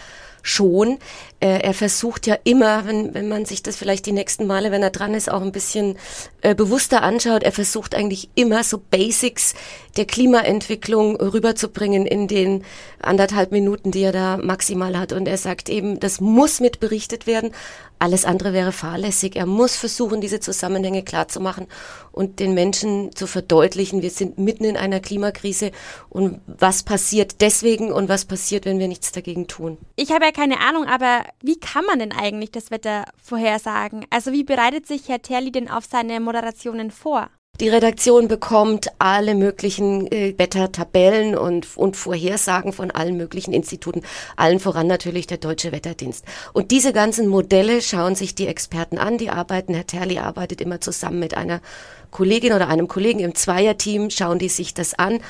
schon. 0.45 0.99
Äh, 1.39 1.59
er 1.61 1.73
versucht 1.73 2.27
ja 2.27 2.37
immer, 2.43 2.85
wenn, 2.85 3.13
wenn 3.13 3.27
man 3.27 3.45
sich 3.45 3.63
das 3.63 3.75
vielleicht 3.75 4.05
die 4.05 4.11
nächsten 4.11 4.45
Male, 4.45 4.71
wenn 4.71 4.83
er 4.83 4.91
dran 4.91 5.13
ist, 5.13 5.29
auch 5.29 5.41
ein 5.41 5.51
bisschen 5.51 5.97
äh, 6.41 6.53
bewusster 6.53 7.01
anschaut, 7.01 7.43
er 7.43 7.51
versucht 7.51 7.95
eigentlich 7.95 8.29
immer 8.35 8.63
so 8.63 8.77
Basics 8.77 9.55
der 9.97 10.05
Klimaentwicklung 10.05 11.15
rüberzubringen 11.15 12.05
in 12.05 12.27
den 12.27 12.63
anderthalb 13.01 13.51
Minuten, 13.51 13.91
die 13.91 14.03
er 14.03 14.11
da 14.11 14.37
maximal 14.37 14.97
hat. 14.97 15.13
Und 15.13 15.27
er 15.27 15.37
sagt 15.37 15.67
eben, 15.67 15.99
das 15.99 16.21
muss 16.21 16.59
mit 16.59 16.79
berichtet 16.79 17.25
werden. 17.25 17.51
Alles 17.99 18.25
andere 18.25 18.53
wäre 18.53 18.71
fahrlässig. 18.71 19.35
Er 19.35 19.45
muss 19.45 19.75
versuchen, 19.75 20.21
diese 20.21 20.39
Zusammenhänge 20.39 21.03
klarzumachen 21.03 21.67
und 22.11 22.39
den 22.39 22.53
Menschen 22.53 23.15
zu 23.15 23.27
verdeutlichen, 23.27 24.01
wir 24.01 24.09
sind 24.09 24.37
mitten 24.37 24.65
in 24.65 24.77
einer 24.77 24.99
Klimakrise 24.99 25.71
und 26.09 26.41
was 26.45 26.83
passiert 26.83 27.41
deswegen 27.41 27.91
und 27.91 28.09
was 28.09 28.25
passiert, 28.25 28.65
wenn 28.65 28.79
wir 28.79 28.87
nichts 28.87 29.11
dagegen 29.11 29.47
tun. 29.47 29.77
Ich 29.95 30.11
habe 30.11 30.25
ja 30.25 30.31
keine 30.31 30.59
Ahnung, 30.59 30.85
aber 30.85 31.25
wie 31.41 31.59
kann 31.59 31.85
man 31.85 31.99
denn 31.99 32.11
eigentlich 32.11 32.51
das 32.51 32.71
Wetter 32.71 33.05
vorhersagen? 33.21 34.05
Also 34.09 34.31
wie 34.31 34.43
bereitet 34.43 34.87
sich 34.87 35.07
Herr 35.07 35.21
Terli 35.21 35.51
denn 35.51 35.69
auf 35.69 35.85
seine 35.85 36.19
Moderationen 36.19 36.91
vor? 36.91 37.29
Die 37.61 37.69
Redaktion 37.69 38.27
bekommt 38.27 38.89
alle 38.99 39.33
möglichen 39.33 40.11
äh, 40.11 40.33
Wettertabellen 40.37 41.37
und, 41.37 41.77
und 41.77 41.95
Vorhersagen 41.95 42.73
von 42.73 42.91
allen 42.91 43.15
möglichen 43.15 43.53
Instituten, 43.53 44.01
allen 44.35 44.59
voran 44.59 44.87
natürlich 44.87 45.25
der 45.25 45.37
Deutsche 45.37 45.71
Wetterdienst. 45.71 46.25
Und 46.51 46.71
diese 46.71 46.91
ganzen 46.91 47.29
Modelle 47.29 47.81
schauen 47.81 48.15
sich 48.15 48.35
die 48.35 48.47
Experten 48.47 48.97
an, 48.97 49.17
die 49.17 49.29
arbeiten, 49.29 49.73
Herr 49.73 49.87
Terli 49.87 50.19
arbeitet 50.19 50.59
immer 50.59 50.81
zusammen 50.81 51.19
mit 51.19 51.37
einer 51.37 51.61
Kollegin 52.11 52.51
oder 52.51 52.67
einem 52.67 52.89
Kollegen 52.89 53.19
im 53.19 53.35
Zweierteam, 53.35 54.09
schauen 54.09 54.37
die 54.37 54.49
sich 54.49 54.73
das 54.73 54.93
an 54.93 55.21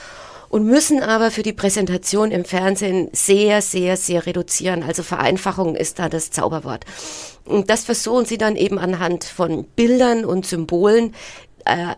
und 0.49 0.65
müssen 0.65 1.03
aber 1.03 1.31
für 1.31 1.43
die 1.43 1.53
Präsentation 1.53 2.31
im 2.31 2.45
Fernsehen 2.45 3.09
sehr, 3.11 3.61
sehr, 3.61 3.97
sehr 3.97 4.25
reduzieren. 4.25 4.83
Also 4.83 5.03
Vereinfachung 5.03 5.75
ist 5.75 5.99
da 5.99 6.09
das 6.09 6.31
Zauberwort. 6.31 6.85
Und 7.45 7.69
das 7.69 7.83
versuchen 7.83 8.25
sie 8.25 8.37
dann 8.37 8.55
eben 8.55 8.79
anhand 8.79 9.23
von 9.23 9.65
Bildern 9.65 10.25
und 10.25 10.45
Symbolen 10.45 11.13
äh, 11.65 11.95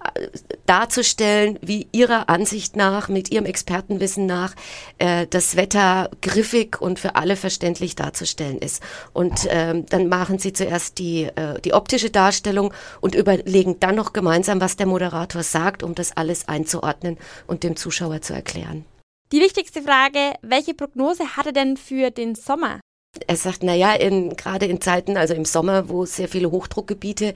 darzustellen, 0.66 1.60
wie 1.62 1.88
ihrer 1.92 2.30
Ansicht 2.30 2.76
nach, 2.76 3.10
mit 3.10 3.32
ihrem 3.32 3.46
Expertenwissen 3.46 4.26
nach, 4.26 4.56
äh, 4.98 5.28
das 5.28 5.56
Wetter 5.56 6.10
griffig 6.22 6.82
und 6.82 7.00
für 7.00 7.16
alle 7.16 7.36
verständlich 7.36 7.96
darzustellen 7.96 8.58
ist. 8.58 8.82
Und 9.14 9.48
ähm, 9.50 9.86
dann 9.88 10.08
machen 10.08 10.40
sie 10.40 10.54
zuerst 10.54 10.98
die, 10.98 11.24
äh, 11.24 11.60
die 11.62 11.74
optische 11.74 12.10
Darstellung 12.10 12.74
und 13.02 13.16
überlegen 13.16 13.80
dann 13.80 13.96
noch 13.96 14.14
gemeinsam, 14.14 14.62
was 14.62 14.78
der 14.78 14.88
Moderator 14.88 15.44
sagt, 15.44 15.84
um 15.84 15.96
das 15.96 16.16
alles 16.16 16.48
einzuordnen 16.48 17.18
und 17.46 17.64
dem 17.64 17.76
Zuschauer 17.76 18.22
zu 18.22 18.34
erklären. 18.34 18.86
Die 19.34 19.42
wichtigste 19.42 19.82
Frage, 19.82 20.36
welche 20.42 20.74
Prognose 20.74 21.36
hat 21.36 21.48
er 21.48 21.52
denn 21.52 21.76
für 21.76 22.12
den 22.12 22.36
Sommer? 22.36 22.80
Er 23.28 23.36
sagt, 23.36 23.62
na 23.62 23.76
ja, 23.76 23.94
in, 23.94 24.36
gerade 24.36 24.66
in 24.66 24.82
Zeiten, 24.82 25.18
also 25.18 25.34
im 25.34 25.46
Sommer, 25.46 25.90
wo 25.90 26.04
es 26.04 26.16
sehr 26.16 26.28
viele 26.28 26.50
Hochdruckgebiete 26.52 27.34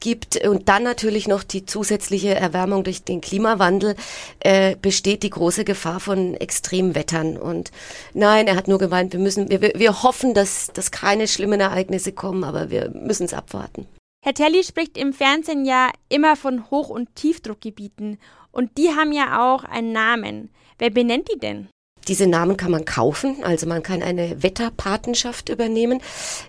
gibt 0.00 0.44
und 0.46 0.68
dann 0.68 0.82
natürlich 0.82 1.28
noch 1.28 1.44
die 1.44 1.66
zusätzliche 1.66 2.34
Erwärmung 2.34 2.82
durch 2.82 3.04
den 3.04 3.20
Klimawandel, 3.20 3.94
äh, 4.40 4.76
besteht 4.76 5.22
die 5.22 5.30
große 5.30 5.64
Gefahr 5.64 6.00
von 6.00 6.34
Extremwettern. 6.34 7.36
Und 7.36 7.70
nein, 8.14 8.46
er 8.46 8.56
hat 8.56 8.68
nur 8.68 8.78
gemeint, 8.78 9.12
wir 9.12 9.20
müssen, 9.20 9.50
wir, 9.50 9.60
wir 9.60 10.02
hoffen, 10.02 10.34
dass, 10.34 10.68
dass 10.72 10.90
keine 10.90 11.28
schlimmen 11.28 11.60
Ereignisse 11.60 12.12
kommen, 12.12 12.42
aber 12.42 12.70
wir 12.70 12.90
müssen 12.90 13.24
es 13.24 13.34
abwarten. 13.34 13.86
Herr 14.24 14.32
Telly 14.32 14.64
spricht 14.64 14.96
im 14.96 15.12
Fernsehen 15.12 15.66
ja 15.66 15.90
immer 16.08 16.36
von 16.36 16.70
Hoch- 16.70 16.88
und 16.88 17.14
Tiefdruckgebieten 17.14 18.18
und 18.52 18.78
die 18.78 18.88
haben 18.88 19.12
ja 19.12 19.52
auch 19.54 19.64
einen 19.64 19.92
Namen. 19.92 20.48
Wer 20.78 20.88
benennt 20.88 21.28
die 21.30 21.38
denn? 21.38 21.68
Diese 22.08 22.26
Namen 22.26 22.56
kann 22.56 22.70
man 22.70 22.84
kaufen, 22.84 23.36
also 23.42 23.66
man 23.66 23.82
kann 23.82 24.02
eine 24.02 24.42
Wetterpatenschaft 24.42 25.48
übernehmen. 25.48 26.00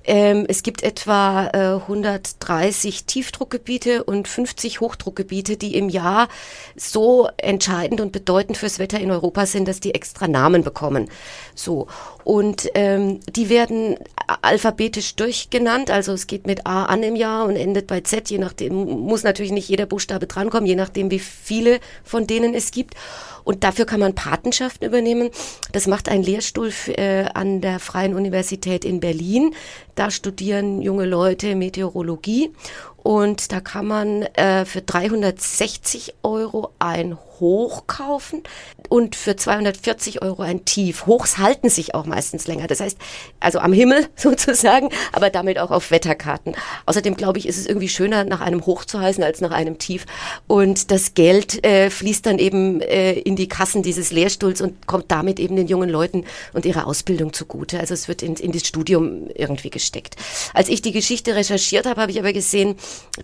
Ähm, 0.04 0.46
es 0.48 0.64
gibt 0.64 0.84
etwa 0.84 1.48
äh, 1.54 1.82
130 1.82 3.06
Tiefdruckgebiete 3.06 4.04
und 4.04 4.28
50 4.28 4.82
Hochdruckgebiete, 4.82 5.58
die 5.58 5.76
im 5.76 5.90
Jahr 5.90 6.28
so 6.76 7.30
entscheidend 7.38 8.02
und 8.02 8.12
bedeutend 8.12 8.58
fürs 8.58 8.80
Wetter 8.80 9.00
in 9.00 9.12
Europa 9.12 9.46
sind, 9.46 9.68
dass 9.68 9.80
die 9.80 9.96
extra 9.96 10.28
Namen 10.28 10.64
bekommen. 10.64 11.10
So 11.56 11.88
und 12.24 12.70
ähm, 12.74 13.20
die 13.30 13.50
werden 13.50 13.98
alphabetisch 14.28 15.16
durchgenannt, 15.16 15.92
also 15.92 16.14
es 16.14 16.28
geht 16.28 16.48
mit 16.48 16.66
A 16.66 16.86
an 16.86 17.04
im 17.04 17.16
Jahr 17.16 17.46
und 17.46 17.56
endet 17.56 17.88
bei 17.88 18.02
Z, 18.02 18.30
je 18.30 18.38
nachdem 18.38 18.74
muss 18.74 19.24
natürlich 19.24 19.52
nicht 19.52 19.70
jeder 19.70 19.86
Buchstabe 19.86 20.28
drankommen, 20.28 20.66
je 20.66 20.76
nachdem 20.76 21.12
wie 21.12 21.20
viele 21.20 21.80
von 22.04 22.28
denen 22.28 22.54
es 22.54 22.72
gibt. 22.72 22.96
Und 23.44 23.64
dafür 23.64 23.86
kann 23.86 24.00
man 24.00 24.16
Patenschaften 24.16 24.88
übernehmen. 24.88 25.30
Das 25.72 25.86
macht 25.86 26.10
ein 26.10 26.24
Lehrstuhl 26.24 26.72
äh, 26.88 27.26
an 27.34 27.62
der 27.62 27.80
Freien 27.80 28.16
Universität 28.16 28.84
in 28.84 29.00
Berlin. 29.00 29.54
Da 29.94 30.10
studieren 30.10 30.82
junge 30.82 31.06
Leute 31.06 31.56
Meteorologie 31.56 32.52
und 33.06 33.52
da 33.52 33.60
kann 33.60 33.86
man 33.86 34.24
äh, 34.24 34.66
für 34.66 34.82
360 34.82 36.16
Euro 36.24 36.72
ein 36.80 37.16
Hoch 37.40 37.88
kaufen 37.88 38.44
und 38.90 39.16
für 39.16 39.36
240 39.36 40.22
Euro 40.22 40.42
ein 40.42 40.66
Tief. 40.66 41.06
Hochs 41.06 41.38
halten 41.38 41.70
sich 41.70 41.96
auch 41.96 42.06
meistens 42.06 42.48
länger. 42.48 42.68
Das 42.68 42.80
heißt, 42.80 42.98
also 43.40 43.60
am 43.60 43.74
Himmel 43.74 44.08
sozusagen, 44.16 44.90
aber 45.12 45.30
damit 45.30 45.60
auch 45.60 45.72
auf 45.72 45.92
Wetterkarten. 45.92 46.56
Außerdem 46.86 47.16
glaube 47.16 47.40
ich, 47.40 47.48
ist 47.48 47.58
es 47.58 47.66
irgendwie 47.66 47.90
schöner, 47.90 48.24
nach 48.24 48.42
einem 48.42 48.66
Hoch 48.66 48.86
zu 48.86 49.00
heißen 49.00 49.24
als 49.24 49.42
nach 49.42 49.52
einem 49.52 49.78
Tief. 49.78 50.06
Und 50.48 50.92
das 50.92 51.14
Geld 51.14 51.66
äh, 51.66 51.90
fließt 51.90 52.26
dann 52.26 52.40
eben 52.40 52.82
äh, 52.82 53.14
in 53.14 53.36
die 53.36 53.48
Kassen 53.48 53.84
dieses 53.84 54.12
Lehrstuhls 54.12 54.62
und 54.62 54.88
kommt 54.88 55.12
damit 55.12 55.40
eben 55.40 55.56
den 55.56 55.68
jungen 55.68 55.90
Leuten 55.90 56.26
und 56.54 56.66
ihrer 56.66 56.88
Ausbildung 56.88 57.34
zugute. 57.34 57.80
Also 57.80 57.94
es 57.94 58.08
wird 58.08 58.22
in, 58.22 58.36
in 58.36 58.52
das 58.52 58.68
Studium 58.68 59.30
irgendwie 59.34 59.70
gesteckt. 59.70 60.16
Als 60.54 60.70
ich 60.70 60.82
die 60.82 60.92
Geschichte 60.92 61.36
recherchiert 61.36 61.86
habe, 61.86 62.02
habe 62.02 62.12
ich 62.12 62.20
aber 62.20 62.34
gesehen, 62.34 62.76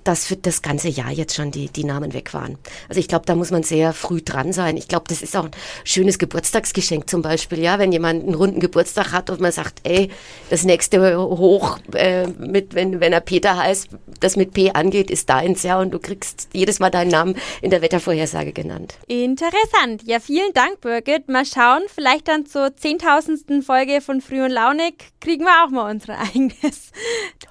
dass 0.03 0.25
für 0.25 0.35
das 0.35 0.61
ganze 0.61 0.89
Jahr 0.89 1.11
jetzt 1.11 1.35
schon 1.35 1.51
die, 1.51 1.69
die 1.69 1.83
Namen 1.83 2.13
weg 2.13 2.33
waren. 2.33 2.57
Also 2.89 2.99
ich 2.99 3.07
glaube, 3.07 3.25
da 3.25 3.35
muss 3.35 3.51
man 3.51 3.63
sehr 3.63 3.93
früh 4.01 4.21
dran 4.21 4.51
sein. 4.51 4.75
Ich 4.77 4.87
glaube, 4.87 5.05
das 5.07 5.21
ist 5.21 5.35
auch 5.37 5.45
ein 5.45 5.51
schönes 5.83 6.17
Geburtstagsgeschenk 6.17 7.09
zum 7.09 7.21
Beispiel, 7.21 7.59
ja, 7.59 7.79
wenn 7.79 7.91
jemand 7.91 8.23
einen 8.23 8.35
runden 8.35 8.59
Geburtstag 8.59 9.11
hat 9.11 9.29
und 9.29 9.39
man 9.39 9.51
sagt, 9.51 9.79
ey, 9.83 10.09
das 10.49 10.63
nächste 10.63 11.17
Hoch 11.17 11.79
äh, 11.93 12.27
mit, 12.27 12.73
wenn, 12.75 12.99
wenn 12.99 13.13
er 13.13 13.21
Peter 13.21 13.57
heißt, 13.57 13.89
das 14.19 14.35
mit 14.35 14.53
P 14.53 14.71
angeht, 14.71 15.09
ist 15.09 15.29
deins, 15.29 15.63
ja, 15.63 15.79
und 15.79 15.91
du 15.91 15.99
kriegst 15.99 16.49
jedes 16.53 16.79
Mal 16.79 16.89
deinen 16.89 17.11
Namen 17.11 17.35
in 17.61 17.69
der 17.69 17.81
Wettervorhersage 17.81 18.51
genannt. 18.51 18.95
Interessant. 19.07 20.03
Ja, 20.05 20.19
vielen 20.19 20.53
Dank, 20.53 20.81
Birgit. 20.81 21.29
Mal 21.29 21.45
schauen, 21.45 21.83
vielleicht 21.87 22.27
dann 22.27 22.45
zur 22.45 22.75
zehntausendsten 22.75 23.61
Folge 23.61 24.01
von 24.01 24.21
Früh 24.21 24.43
und 24.43 24.51
Launig 24.51 24.95
kriegen 25.19 25.45
wir 25.45 25.63
auch 25.63 25.69
mal 25.69 25.91
unser 25.91 26.19
eigenes 26.35 26.91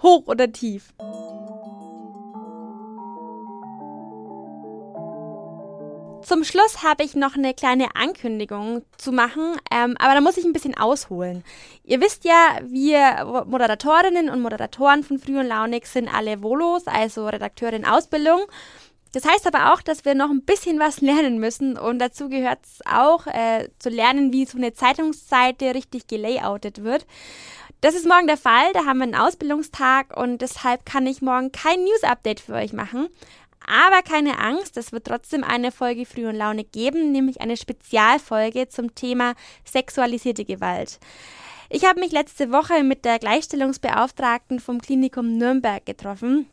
Hoch 0.02 0.26
oder 0.26 0.50
Tief. 0.50 0.92
Zum 6.22 6.44
Schluss 6.44 6.82
habe 6.82 7.02
ich 7.02 7.14
noch 7.14 7.34
eine 7.34 7.54
kleine 7.54 7.94
Ankündigung 7.96 8.82
zu 8.98 9.10
machen, 9.10 9.56
ähm, 9.70 9.96
aber 9.98 10.14
da 10.14 10.20
muss 10.20 10.36
ich 10.36 10.44
ein 10.44 10.52
bisschen 10.52 10.76
ausholen. 10.76 11.42
Ihr 11.82 12.00
wisst 12.00 12.24
ja, 12.24 12.58
wir 12.62 13.44
Moderatorinnen 13.46 14.28
und 14.28 14.40
Moderatoren 14.40 15.02
von 15.02 15.18
Früh 15.18 15.38
und 15.38 15.46
Launig 15.46 15.86
sind 15.86 16.12
alle 16.12 16.42
Volos, 16.42 16.86
also 16.86 17.26
Redakteure 17.26 17.80
Ausbildung. 17.90 18.40
Das 19.12 19.24
heißt 19.24 19.46
aber 19.46 19.72
auch, 19.72 19.82
dass 19.82 20.04
wir 20.04 20.14
noch 20.14 20.30
ein 20.30 20.42
bisschen 20.42 20.78
was 20.78 21.00
lernen 21.00 21.38
müssen 21.38 21.76
und 21.76 21.98
dazu 21.98 22.28
gehört 22.28 22.60
es 22.62 22.78
auch 22.86 23.26
äh, 23.26 23.68
zu 23.78 23.88
lernen, 23.88 24.32
wie 24.32 24.44
so 24.44 24.56
eine 24.56 24.72
Zeitungsseite 24.72 25.74
richtig 25.74 26.06
gelayoutet 26.06 26.84
wird. 26.84 27.06
Das 27.80 27.94
ist 27.94 28.06
morgen 28.06 28.26
der 28.26 28.36
Fall, 28.36 28.72
da 28.74 28.84
haben 28.84 28.98
wir 28.98 29.04
einen 29.04 29.14
Ausbildungstag 29.14 30.16
und 30.16 30.42
deshalb 30.42 30.84
kann 30.84 31.06
ich 31.06 31.22
morgen 31.22 31.50
kein 31.50 31.82
News-Update 31.82 32.40
für 32.40 32.54
euch 32.54 32.72
machen. 32.72 33.08
Aber 33.66 34.02
keine 34.02 34.38
Angst, 34.38 34.76
es 34.76 34.92
wird 34.92 35.06
trotzdem 35.06 35.44
eine 35.44 35.70
Folge 35.70 36.06
Früh 36.06 36.26
und 36.26 36.36
Laune 36.36 36.64
geben, 36.64 37.12
nämlich 37.12 37.40
eine 37.40 37.56
Spezialfolge 37.56 38.68
zum 38.68 38.94
Thema 38.94 39.34
sexualisierte 39.64 40.44
Gewalt. 40.44 40.98
Ich 41.68 41.84
habe 41.84 42.00
mich 42.00 42.10
letzte 42.10 42.50
Woche 42.50 42.82
mit 42.82 43.04
der 43.04 43.18
Gleichstellungsbeauftragten 43.18 44.58
vom 44.58 44.80
Klinikum 44.80 45.36
Nürnberg 45.36 45.86
getroffen 45.86 46.46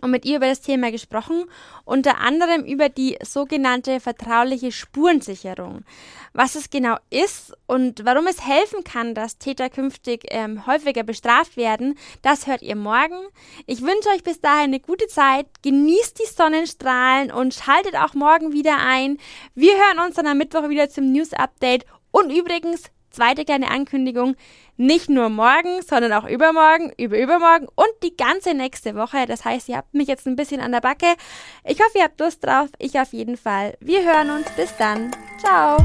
und 0.00 0.10
mit 0.10 0.24
ihr 0.24 0.36
über 0.36 0.48
das 0.48 0.60
Thema 0.60 0.90
gesprochen, 0.90 1.44
unter 1.84 2.18
anderem 2.18 2.64
über 2.64 2.88
die 2.88 3.18
sogenannte 3.22 4.00
vertrauliche 4.00 4.72
Spurensicherung. 4.72 5.84
Was 6.32 6.54
es 6.54 6.70
genau 6.70 6.96
ist 7.10 7.52
und 7.66 8.04
warum 8.04 8.26
es 8.26 8.46
helfen 8.46 8.84
kann, 8.84 9.14
dass 9.14 9.38
Täter 9.38 9.68
künftig 9.68 10.24
ähm, 10.30 10.66
häufiger 10.66 11.02
bestraft 11.02 11.56
werden, 11.56 11.98
das 12.22 12.46
hört 12.46 12.62
ihr 12.62 12.76
morgen. 12.76 13.18
Ich 13.66 13.82
wünsche 13.82 14.08
euch 14.14 14.22
bis 14.22 14.40
dahin 14.40 14.70
eine 14.70 14.80
gute 14.80 15.08
Zeit, 15.08 15.46
genießt 15.62 16.18
die 16.18 16.34
Sonnenstrahlen 16.34 17.30
und 17.30 17.54
schaltet 17.54 17.96
auch 17.96 18.14
morgen 18.14 18.52
wieder 18.52 18.78
ein. 18.78 19.18
Wir 19.54 19.74
hören 19.74 20.06
uns 20.06 20.16
dann 20.16 20.26
am 20.26 20.38
Mittwoch 20.38 20.68
wieder 20.70 20.88
zum 20.88 21.12
News 21.12 21.34
Update 21.34 21.84
und 22.10 22.30
übrigens 22.30 22.90
zweite 23.12 23.44
kleine 23.44 23.70
Ankündigung. 23.70 24.36
Nicht 24.76 25.10
nur 25.10 25.28
morgen, 25.28 25.82
sondern 25.82 26.12
auch 26.12 26.28
übermorgen, 26.28 26.92
überübermorgen 26.96 27.68
und 27.74 27.90
die 28.02 28.16
ganze 28.16 28.54
nächste 28.54 28.94
Woche. 28.94 29.26
Das 29.26 29.44
heißt, 29.44 29.68
ihr 29.68 29.76
habt 29.76 29.94
mich 29.94 30.08
jetzt 30.08 30.26
ein 30.26 30.36
bisschen 30.36 30.60
an 30.60 30.72
der 30.72 30.80
Backe. 30.80 31.14
Ich 31.64 31.78
hoffe, 31.80 31.98
ihr 31.98 32.04
habt 32.04 32.18
Lust 32.20 32.44
drauf. 32.44 32.68
Ich 32.78 32.98
auf 32.98 33.12
jeden 33.12 33.36
Fall. 33.36 33.76
Wir 33.80 34.02
hören 34.02 34.30
uns. 34.30 34.50
Bis 34.56 34.76
dann. 34.76 35.10
Ciao. 35.38 35.76